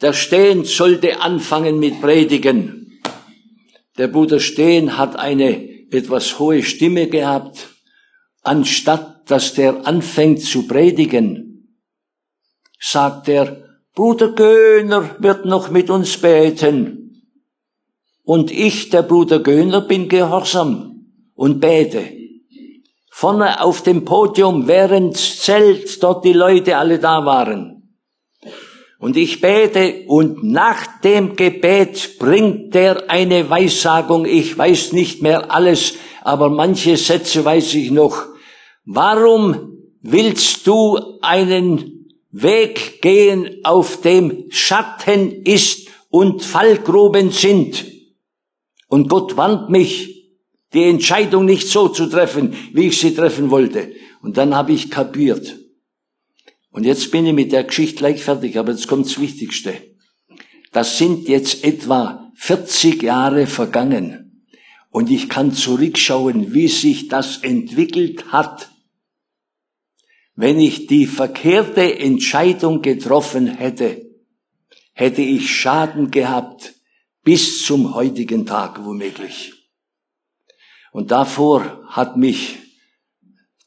[0.01, 3.01] Der Stehen sollte anfangen mit Predigen.
[3.99, 7.69] Der Bruder Stehen hat eine etwas hohe Stimme gehabt.
[8.43, 11.77] Anstatt dass der anfängt zu predigen,
[12.81, 17.29] sagt er, Bruder Göhner wird noch mit uns beten.
[18.25, 22.20] Und ich, der Bruder Göhner, bin gehorsam und bete
[23.21, 27.93] vorne auf dem Podium, während Zelt dort die Leute alle da waren.
[28.99, 34.25] Und ich bete und nach dem Gebet bringt er eine Weissagung.
[34.25, 38.25] Ich weiß nicht mehr alles, aber manche Sätze weiß ich noch.
[38.87, 47.85] Warum willst du einen Weg gehen, auf dem Schatten ist und Fallgruben sind?
[48.89, 50.20] Und Gott warnt mich,
[50.73, 53.93] die Entscheidung nicht so zu treffen, wie ich sie treffen wollte.
[54.23, 55.59] Und dann habe ich kapiert.
[56.71, 59.75] Und jetzt bin ich mit der Geschichte gleich fertig, aber jetzt kommt das Wichtigste.
[60.73, 64.45] Das sind jetzt etwa 40 Jahre vergangen.
[64.91, 68.71] Und ich kann zurückschauen, wie sich das entwickelt hat.
[70.35, 74.07] Wenn ich die verkehrte Entscheidung getroffen hätte,
[74.93, 76.75] hätte ich Schaden gehabt
[77.23, 79.60] bis zum heutigen Tag womöglich.
[80.93, 82.59] Und davor hat mich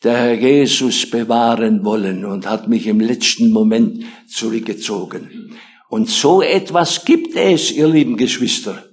[0.04, 5.58] der Herr Jesus bewahren wollen und hat mich im letzten Moment zurückgezogen.
[5.90, 8.84] Und so etwas gibt es, ihr lieben Geschwister.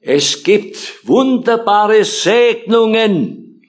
[0.00, 3.62] Es gibt wunderbare Segnungen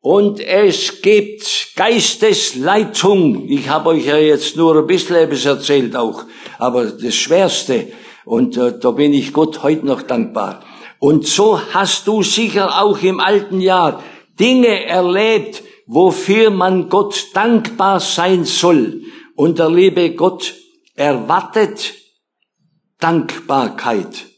[0.00, 3.48] und es gibt Geistesleitung.
[3.48, 6.24] Ich habe euch ja jetzt nur ein bisschen etwas erzählt auch,
[6.58, 7.88] aber das Schwerste,
[8.24, 10.64] und äh, da bin ich Gott heute noch dankbar.
[11.04, 14.02] Und so hast du sicher auch im alten Jahr
[14.40, 19.02] Dinge erlebt, wofür man Gott dankbar sein soll.
[19.36, 20.54] Und der liebe Gott
[20.94, 21.92] erwartet
[23.00, 24.28] Dankbarkeit.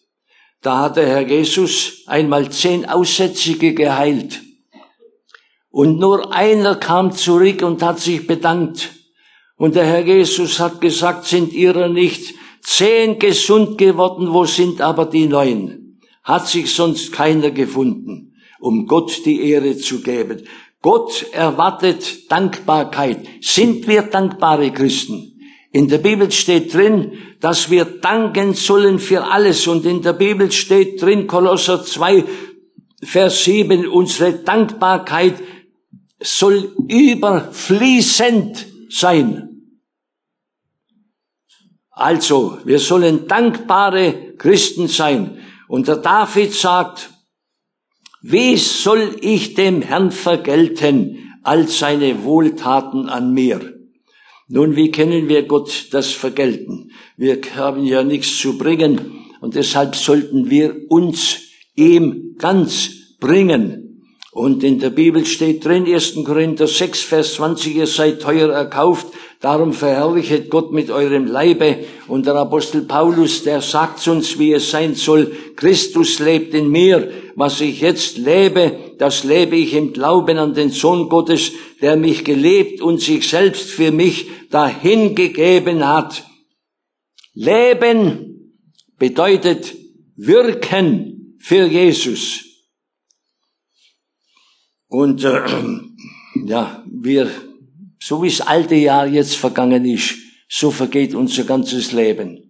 [0.60, 4.40] Da hat der Herr Jesus einmal zehn Aussätzige geheilt.
[5.70, 8.90] Und nur einer kam zurück und hat sich bedankt.
[9.56, 15.04] Und der Herr Jesus hat gesagt, sind ihrer nicht zehn gesund geworden, wo sind aber
[15.04, 15.85] die neun?
[16.26, 20.42] Hat sich sonst keiner gefunden, um Gott die Ehre zu geben.
[20.82, 23.26] Gott erwartet Dankbarkeit.
[23.40, 25.40] Sind wir dankbare Christen?
[25.72, 29.68] In der Bibel steht drin, dass wir danken sollen für alles.
[29.68, 32.24] Und in der Bibel steht drin, Kolosser 2,
[33.02, 35.34] Vers 7, unsere Dankbarkeit
[36.20, 39.42] soll überfließend sein.
[41.90, 45.38] Also, wir sollen dankbare Christen sein.
[45.68, 47.10] Und der David sagt,
[48.22, 53.74] wie soll ich dem Herrn vergelten als seine Wohltaten an mir?
[54.48, 56.92] Nun, wie können wir Gott das vergelten?
[57.16, 61.38] Wir haben ja nichts zu bringen und deshalb sollten wir uns
[61.74, 64.04] ihm ganz bringen.
[64.32, 66.16] Und in der Bibel steht drin, 1.
[66.24, 69.06] Korinther 6, Vers 20, ihr seid teuer erkauft,
[69.40, 71.84] darum verherrlichet Gott mit eurem Leibe.
[72.08, 77.10] Und der Apostel Paulus, der sagt uns, wie es sein soll, Christus lebt in mir,
[77.34, 82.24] was ich jetzt lebe, das lebe ich im Glauben an den Sohn Gottes, der mich
[82.24, 86.24] gelebt und sich selbst für mich dahingegeben hat.
[87.34, 88.54] Leben
[88.98, 89.74] bedeutet
[90.16, 92.44] wirken für Jesus.
[94.88, 95.42] Und äh,
[96.46, 97.30] ja, wir
[97.98, 100.14] So wie das alte Jahr jetzt vergangen ist,
[100.48, 102.42] so vergeht unser ganzes Leben.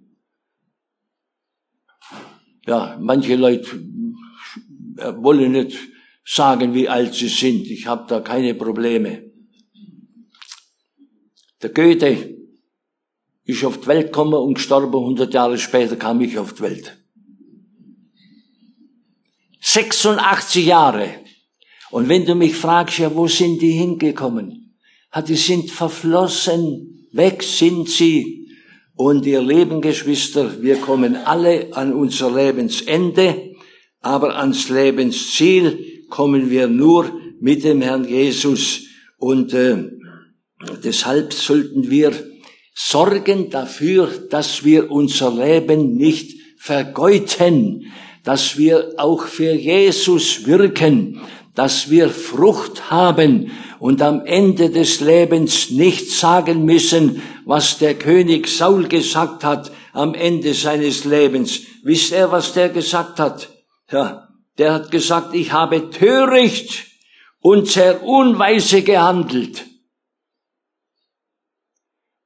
[2.67, 3.81] Ja, manche Leute
[5.17, 5.79] wollen nicht
[6.25, 7.67] sagen, wie alt sie sind.
[7.67, 9.31] Ich habe da keine Probleme.
[11.63, 12.37] Der Goethe
[13.45, 14.99] ist auf die Welt gekommen und gestorben.
[14.99, 16.99] 100 Jahre später kam ich auf die Welt.
[19.61, 21.21] 86 Jahre.
[21.91, 24.66] Und wenn du mich fragst, ja, wo sind die hingekommen?
[25.11, 27.09] Hat die sind verflossen.
[27.13, 28.49] Weg sind sie.
[28.95, 33.55] Und ihr Leben, Geschwister, wir kommen alle an unser Lebensende,
[34.01, 38.85] aber ans Lebensziel kommen wir nur mit dem Herrn Jesus.
[39.19, 39.85] Und äh,
[40.83, 42.13] deshalb sollten wir
[42.75, 47.93] sorgen dafür, dass wir unser Leben nicht vergeuden,
[48.25, 51.21] dass wir auch für Jesus wirken,
[51.57, 53.51] dass wir Frucht haben
[53.81, 60.15] und am Ende des Lebens nicht sagen müssen, was der König Saul gesagt hat am
[60.15, 61.63] Ende seines Lebens.
[61.83, 63.49] Wisst ihr, was der gesagt hat?
[63.91, 64.29] Ja,
[64.59, 66.87] der hat gesagt, ich habe töricht
[67.41, 69.65] und sehr unweise gehandelt.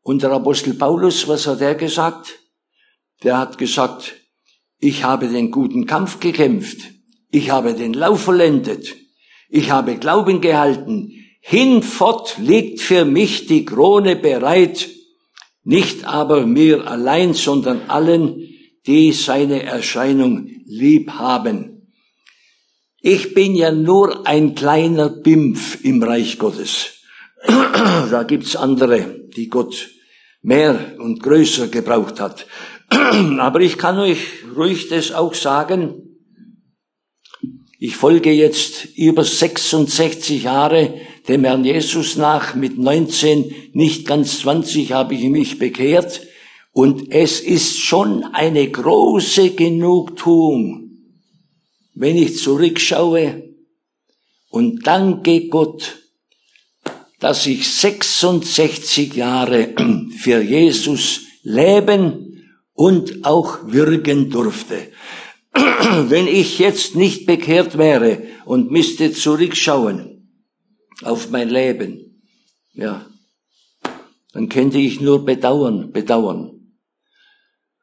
[0.03, 2.41] Und der Apostel Paulus, was hat er gesagt?
[3.23, 4.15] Der hat gesagt,
[4.79, 6.79] ich habe den guten Kampf gekämpft,
[7.31, 8.97] ich habe den Lauf vollendet,
[9.51, 14.89] ich habe Glauben gehalten, hinfort liegt für mich die Krone bereit,
[15.65, 18.49] nicht aber mir allein, sondern allen,
[18.87, 21.93] die seine Erscheinung lieb haben.
[23.03, 27.03] Ich bin ja nur ein kleiner Bimpf im Reich Gottes.
[27.47, 29.89] da gibt's andere, die Gott
[30.43, 32.47] mehr und größer gebraucht hat.
[32.91, 34.19] Aber ich kann euch
[34.57, 36.10] ruhig das auch sagen.
[37.83, 42.55] Ich folge jetzt über 66 Jahre dem Herrn Jesus nach.
[42.55, 46.21] Mit 19, nicht ganz 20 habe ich mich bekehrt.
[46.73, 50.91] Und es ist schon eine große Genugtuung,
[51.95, 53.45] wenn ich zurückschaue
[54.51, 56.03] und danke Gott,
[57.19, 59.75] dass ich 66 Jahre
[60.19, 64.91] für Jesus leben und auch wirken durfte.
[66.09, 70.29] Wenn ich jetzt nicht bekehrt wäre und müsste zurückschauen
[71.03, 72.23] auf mein Leben,
[72.73, 73.07] ja,
[74.33, 76.57] dann könnte ich nur bedauern, bedauern.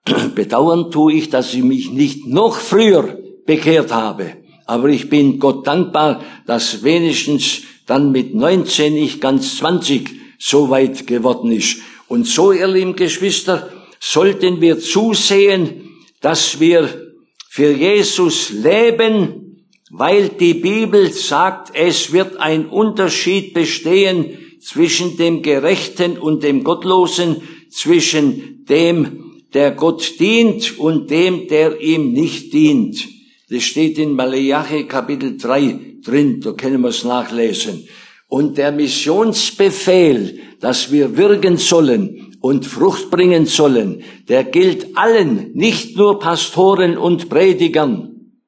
[0.35, 4.37] Bedauern tue ich, dass ich mich nicht noch früher bekehrt habe.
[4.65, 10.09] Aber ich bin Gott dankbar, dass wenigstens dann mit 19 nicht ganz 20
[10.39, 11.79] so weit geworden ist.
[12.07, 13.69] Und so, ihr lieben Geschwister,
[13.99, 15.89] sollten wir zusehen,
[16.21, 17.06] dass wir
[17.49, 26.17] für Jesus leben, weil die Bibel sagt, es wird ein Unterschied bestehen zwischen dem Gerechten
[26.17, 33.07] und dem Gottlosen, zwischen dem, der Gott dient und dem, der ihm nicht dient.
[33.49, 37.87] Das steht in Malachi Kapitel 3 drin, da können wir es nachlesen.
[38.27, 45.97] Und der Missionsbefehl, dass wir wirken sollen und Frucht bringen sollen, der gilt allen, nicht
[45.97, 48.41] nur Pastoren und Predigern.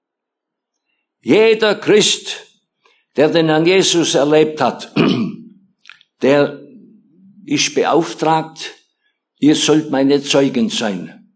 [1.22, 2.46] Jeder Christ,
[3.16, 4.94] der den Herrn Jesus erlebt hat,
[6.22, 6.62] der
[7.46, 8.72] ist beauftragt,
[9.40, 11.36] ihr sollt meine Zeugen sein.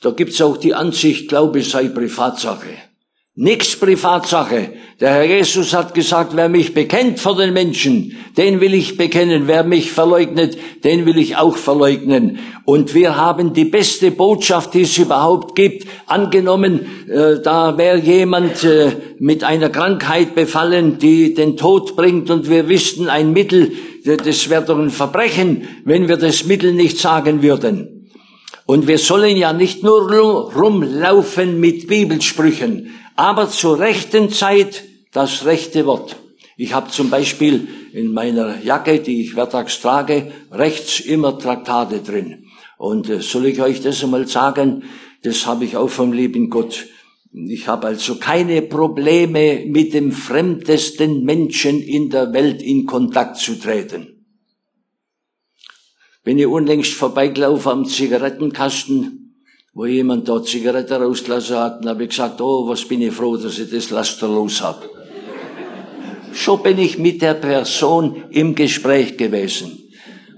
[0.00, 2.89] Da gibt's auch die Ansicht, Glaube sei Privatsache.
[3.36, 4.72] Nix Privatsache.
[4.98, 9.44] Der Herr Jesus hat gesagt, wer mich bekennt vor den Menschen, den will ich bekennen.
[9.46, 12.40] Wer mich verleugnet, den will ich auch verleugnen.
[12.64, 15.86] Und wir haben die beste Botschaft, die es überhaupt gibt.
[16.06, 22.50] Angenommen, äh, da wäre jemand äh, mit einer Krankheit befallen, die den Tod bringt und
[22.50, 23.70] wir wüssten ein Mittel,
[24.04, 28.08] das wäre doch ein Verbrechen, wenn wir das Mittel nicht sagen würden.
[28.66, 32.90] Und wir sollen ja nicht nur rumlaufen mit Bibelsprüchen,
[33.20, 36.16] aber zur rechten Zeit das rechte Wort.
[36.56, 42.46] Ich habe zum Beispiel in meiner Jacke, die ich wertags trage, rechts immer Traktate drin.
[42.78, 44.84] Und äh, soll ich euch das einmal sagen?
[45.22, 46.86] Das habe ich auch vom lieben Gott.
[47.30, 53.60] Ich habe also keine Probleme mit dem fremdesten Menschen in der Welt in Kontakt zu
[53.60, 54.24] treten.
[56.24, 59.19] Bin ich unlängst vorbeigelaufen am Zigarettenkasten,
[59.72, 63.36] wo jemand da Zigarette rausgelassen hat, und habe ich gesagt, oh, was bin ich froh,
[63.36, 64.88] dass ich das Laster los habe.
[66.32, 69.80] Schon bin ich mit der Person im Gespräch gewesen.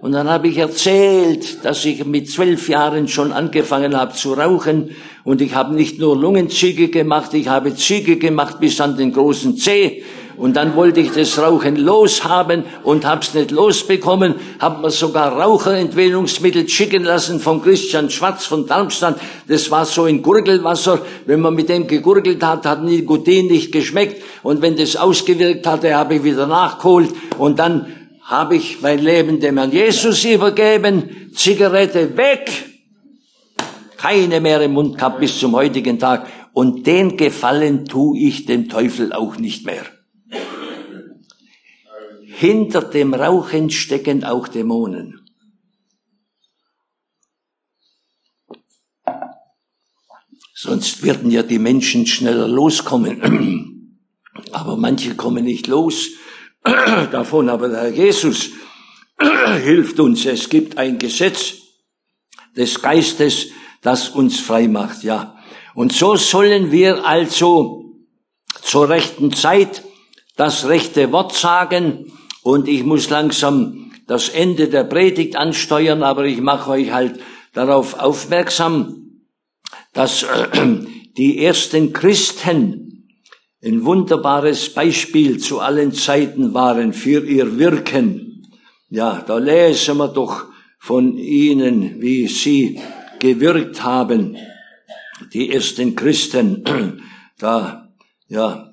[0.01, 4.91] Und dann habe ich erzählt, dass ich mit zwölf Jahren schon angefangen habe zu rauchen.
[5.22, 9.57] Und ich habe nicht nur Lungenzüge gemacht, ich habe Züge gemacht bis an den großen
[9.57, 10.03] Zeh.
[10.43, 16.68] Und dann wollte ich das Rauchen loshaben und hab's nicht losbekommen, hab mir sogar Raucherentwöhnungsmittel
[16.68, 19.20] schicken lassen von Christian Schwarz von Darmstadt.
[19.47, 21.01] Das war so ein Gurgelwasser.
[21.26, 24.20] Wenn man mit dem gegurgelt hat, hat Nikotin nicht geschmeckt.
[24.43, 27.11] Und wenn das ausgewirkt hatte, habe ich wieder nachgeholt.
[27.38, 27.86] Und dann
[28.24, 31.30] habe ich mein Leben dem Herrn Jesus übergeben.
[31.36, 32.51] Zigarette weg.
[33.97, 36.26] Keine mehr im Mund gehabt bis zum heutigen Tag.
[36.53, 39.84] Und den Gefallen tu ich dem Teufel auch nicht mehr.
[42.43, 45.20] Hinter dem Rauchen stecken auch Dämonen.
[50.53, 53.97] Sonst würden ja die Menschen schneller loskommen.
[54.51, 56.09] Aber manche kommen nicht los
[56.64, 57.49] davon.
[57.49, 58.51] Aber der Herr Jesus
[59.62, 60.26] hilft uns.
[60.26, 61.59] Es gibt ein Gesetz
[62.57, 63.51] des Geistes,
[63.82, 65.38] das uns frei macht, ja.
[65.76, 68.03] Und so sollen wir also
[68.62, 69.84] zur rechten Zeit
[70.34, 72.12] das rechte Wort sagen
[72.43, 77.20] und ich muss langsam das Ende der Predigt ansteuern, aber ich mache euch halt
[77.53, 79.22] darauf aufmerksam,
[79.93, 80.49] dass äh,
[81.16, 83.09] die ersten Christen
[83.64, 88.49] ein wunderbares Beispiel zu allen Zeiten waren für ihr Wirken.
[88.88, 90.47] Ja, da lesen wir doch
[90.80, 92.80] von ihnen, wie sie
[93.20, 94.36] gewirkt haben.
[95.32, 97.01] Die ersten Christen,
[97.38, 97.95] da,
[98.26, 98.71] ja,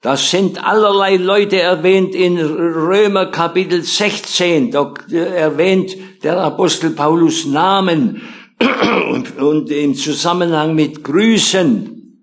[0.00, 4.70] Das sind allerlei Leute erwähnt in Römer Kapitel 16.
[4.70, 8.22] Da erwähnt der Apostel Paulus Namen
[9.40, 12.22] und im Zusammenhang mit Grüßen,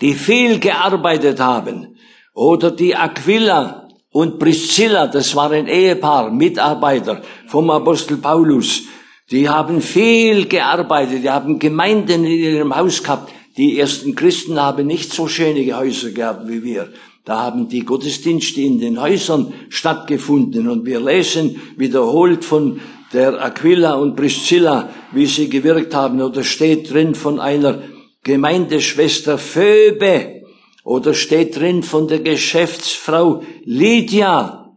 [0.00, 1.98] die viel gearbeitet haben.
[2.32, 8.84] Oder die Aquila und Priscilla, das war ein Ehepaar, Mitarbeiter vom Apostel Paulus.
[9.30, 13.30] Die haben viel gearbeitet, die haben Gemeinden in ihrem Haus gehabt.
[13.58, 16.92] Die ersten Christen haben nicht so schöne Häuser gehabt wie wir.
[17.24, 20.68] Da haben die Gottesdienste in den Häusern stattgefunden.
[20.68, 22.80] Und wir lesen wiederholt von
[23.12, 27.82] der Aquila und Priscilla, wie sie gewirkt haben, oder steht drin von einer
[28.22, 30.42] Gemeindeschwester Phoebe,
[30.84, 34.76] oder steht drin von der Geschäftsfrau Lydia,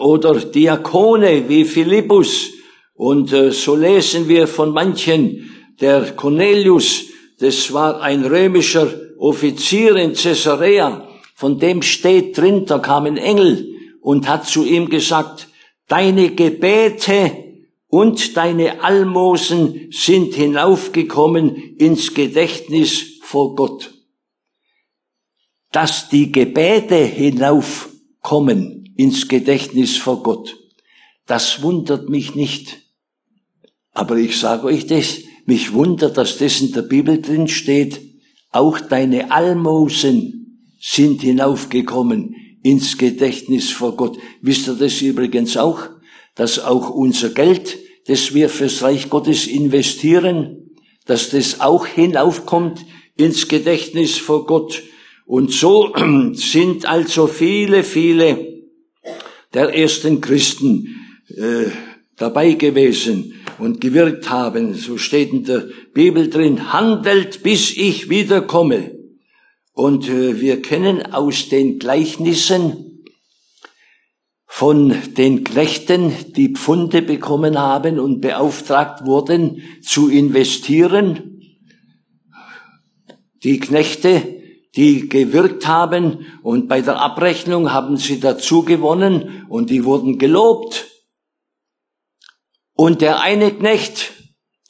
[0.00, 2.46] oder Diakone wie Philippus,
[2.94, 5.50] und äh, so lesen wir von manchen,
[5.80, 7.09] der Cornelius,
[7.40, 13.74] das war ein römischer Offizier in Caesarea, von dem steht drin, da kam ein Engel
[14.02, 15.48] und hat zu ihm gesagt,
[15.88, 17.32] deine Gebete
[17.88, 23.94] und deine Almosen sind hinaufgekommen ins Gedächtnis vor Gott.
[25.72, 30.58] Dass die Gebete hinaufkommen ins Gedächtnis vor Gott,
[31.26, 32.82] das wundert mich nicht.
[33.92, 35.20] Aber ich sage euch das,
[35.50, 38.00] mich wundert, dass das in der Bibel drin steht.
[38.52, 44.16] Auch deine Almosen sind hinaufgekommen ins Gedächtnis vor Gott.
[44.42, 45.88] Wisst ihr das übrigens auch?
[46.36, 50.70] Dass auch unser Geld, das wir fürs Reich Gottes investieren,
[51.06, 52.86] dass das auch hinaufkommt
[53.16, 54.84] ins Gedächtnis vor Gott.
[55.26, 55.92] Und so
[56.34, 58.62] sind also viele, viele
[59.52, 60.94] der ersten Christen
[61.26, 61.72] äh,
[62.16, 64.74] dabei gewesen und gewirkt haben.
[64.74, 68.92] So steht in der Bibel drin, handelt bis ich wiederkomme.
[69.72, 73.04] Und äh, wir kennen aus den Gleichnissen
[74.46, 81.40] von den Knechten, die Pfunde bekommen haben und beauftragt wurden zu investieren.
[83.44, 84.22] Die Knechte,
[84.76, 90.89] die gewirkt haben und bei der Abrechnung haben sie dazu gewonnen und die wurden gelobt.
[92.82, 94.10] Und der eine Knecht,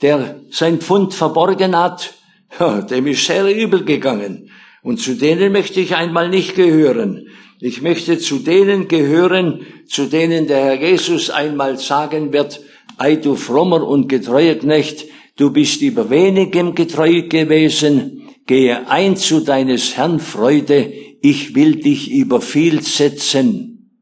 [0.03, 2.15] der sein Pfund verborgen hat,
[2.59, 4.51] ja, dem ist sehr übel gegangen.
[4.83, 7.29] Und zu denen möchte ich einmal nicht gehören.
[7.61, 12.61] Ich möchte zu denen gehören, zu denen der Herr Jesus einmal sagen wird,
[12.97, 15.07] ei du frommer und getreuer Knecht,
[15.37, 20.93] du bist über wenigem getreu gewesen, gehe ein zu deines Herrn Freude,
[21.23, 24.01] ich will dich über viel setzen.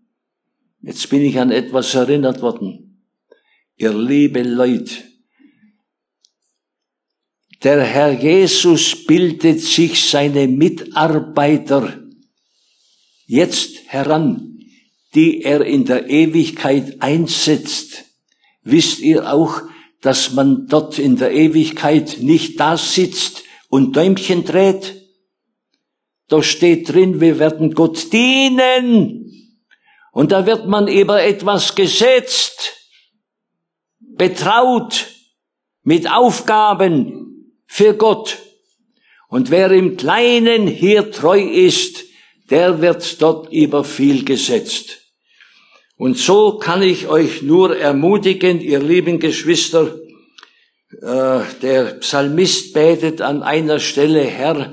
[0.80, 2.87] Jetzt bin ich an etwas erinnert worden.
[3.80, 4.92] Ihr liebe Leute,
[7.62, 11.96] der Herr Jesus bildet sich seine Mitarbeiter
[13.26, 14.58] jetzt heran,
[15.14, 18.06] die er in der Ewigkeit einsetzt.
[18.62, 19.62] Wisst ihr auch,
[20.00, 25.06] dass man dort in der Ewigkeit nicht da sitzt und Däumchen dreht?
[26.26, 29.54] Da steht drin, wir werden Gott dienen.
[30.10, 32.77] Und da wird man über etwas gesetzt,
[34.18, 35.06] betraut
[35.82, 38.38] mit Aufgaben für Gott.
[39.28, 42.04] Und wer im Kleinen hier treu ist,
[42.50, 44.98] der wird dort über viel gesetzt.
[45.96, 49.96] Und so kann ich euch nur ermutigen, ihr lieben Geschwister,
[51.02, 54.72] äh, der Psalmist betet an einer Stelle, Herr,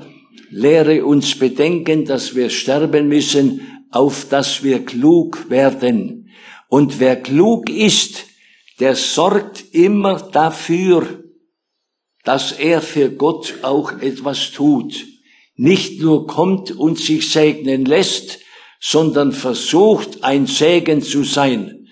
[0.50, 6.30] lehre uns bedenken, dass wir sterben müssen, auf dass wir klug werden.
[6.68, 8.25] Und wer klug ist,
[8.80, 11.24] der sorgt immer dafür,
[12.24, 14.94] dass er für Gott auch etwas tut.
[15.54, 18.40] Nicht nur kommt und sich segnen lässt,
[18.80, 21.86] sondern versucht, ein Segen zu sein.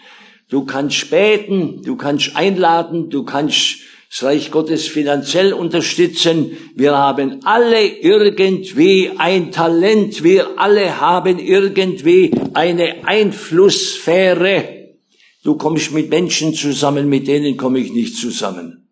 [0.51, 3.79] Du kannst beten, du kannst einladen, du kannst
[4.11, 6.57] das Reich Gottes finanziell unterstützen.
[6.77, 10.23] Wir haben alle irgendwie ein Talent.
[10.23, 14.84] Wir alle haben irgendwie eine Einflusssphäre.
[15.45, 18.89] Du kommst mit Menschen zusammen, mit denen komme ich nicht zusammen.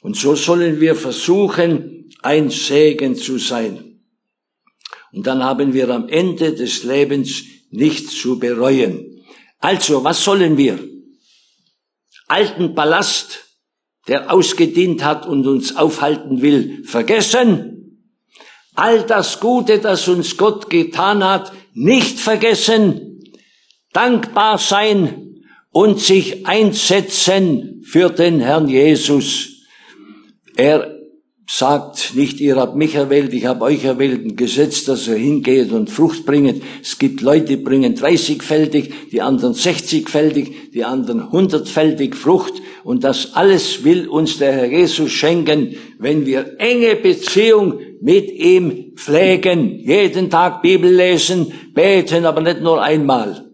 [0.00, 4.00] Und so sollen wir versuchen, ein Segen zu sein.
[5.12, 9.22] Und dann haben wir am Ende des Lebens nichts zu bereuen.
[9.58, 10.78] Also, was sollen wir?
[12.26, 13.44] Alten Palast,
[14.06, 18.00] der ausgedient hat und uns aufhalten will, vergessen.
[18.74, 23.17] All das Gute, das uns Gott getan hat, nicht vergessen.
[23.92, 29.64] Dankbar sein und sich einsetzen für den Herrn Jesus.
[30.56, 30.98] Er
[31.50, 35.72] sagt nicht, ihr habt mich erwählt, ich habe euch erwählt, ein Gesetz, dass ihr hingeht
[35.72, 36.62] und Frucht bringet.
[36.82, 42.54] Es gibt Leute, die bringen 30-fältig, die anderen 60-fältig, die anderen 100-fältig Frucht.
[42.84, 48.92] Und das alles will uns der Herr Jesus schenken, wenn wir enge Beziehung mit ihm
[48.96, 53.47] pflegen, jeden Tag Bibel lesen, beten, aber nicht nur einmal.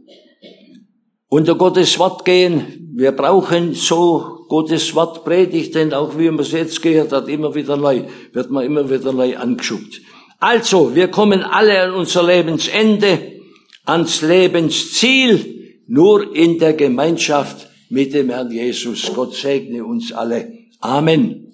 [1.35, 6.53] Unter Gottes Wort gehen, wir brauchen so Gottes Wort predigt, denn auch wie man es
[6.53, 10.01] jetzt gehört hat, immer wieder neu, wird man immer wieder neu angeschuckt.
[10.39, 13.41] Also, wir kommen alle an unser Lebensende,
[13.85, 19.11] ans Lebensziel, nur in der Gemeinschaft mit dem Herrn Jesus.
[19.13, 20.53] Gott segne uns alle.
[20.79, 21.54] Amen.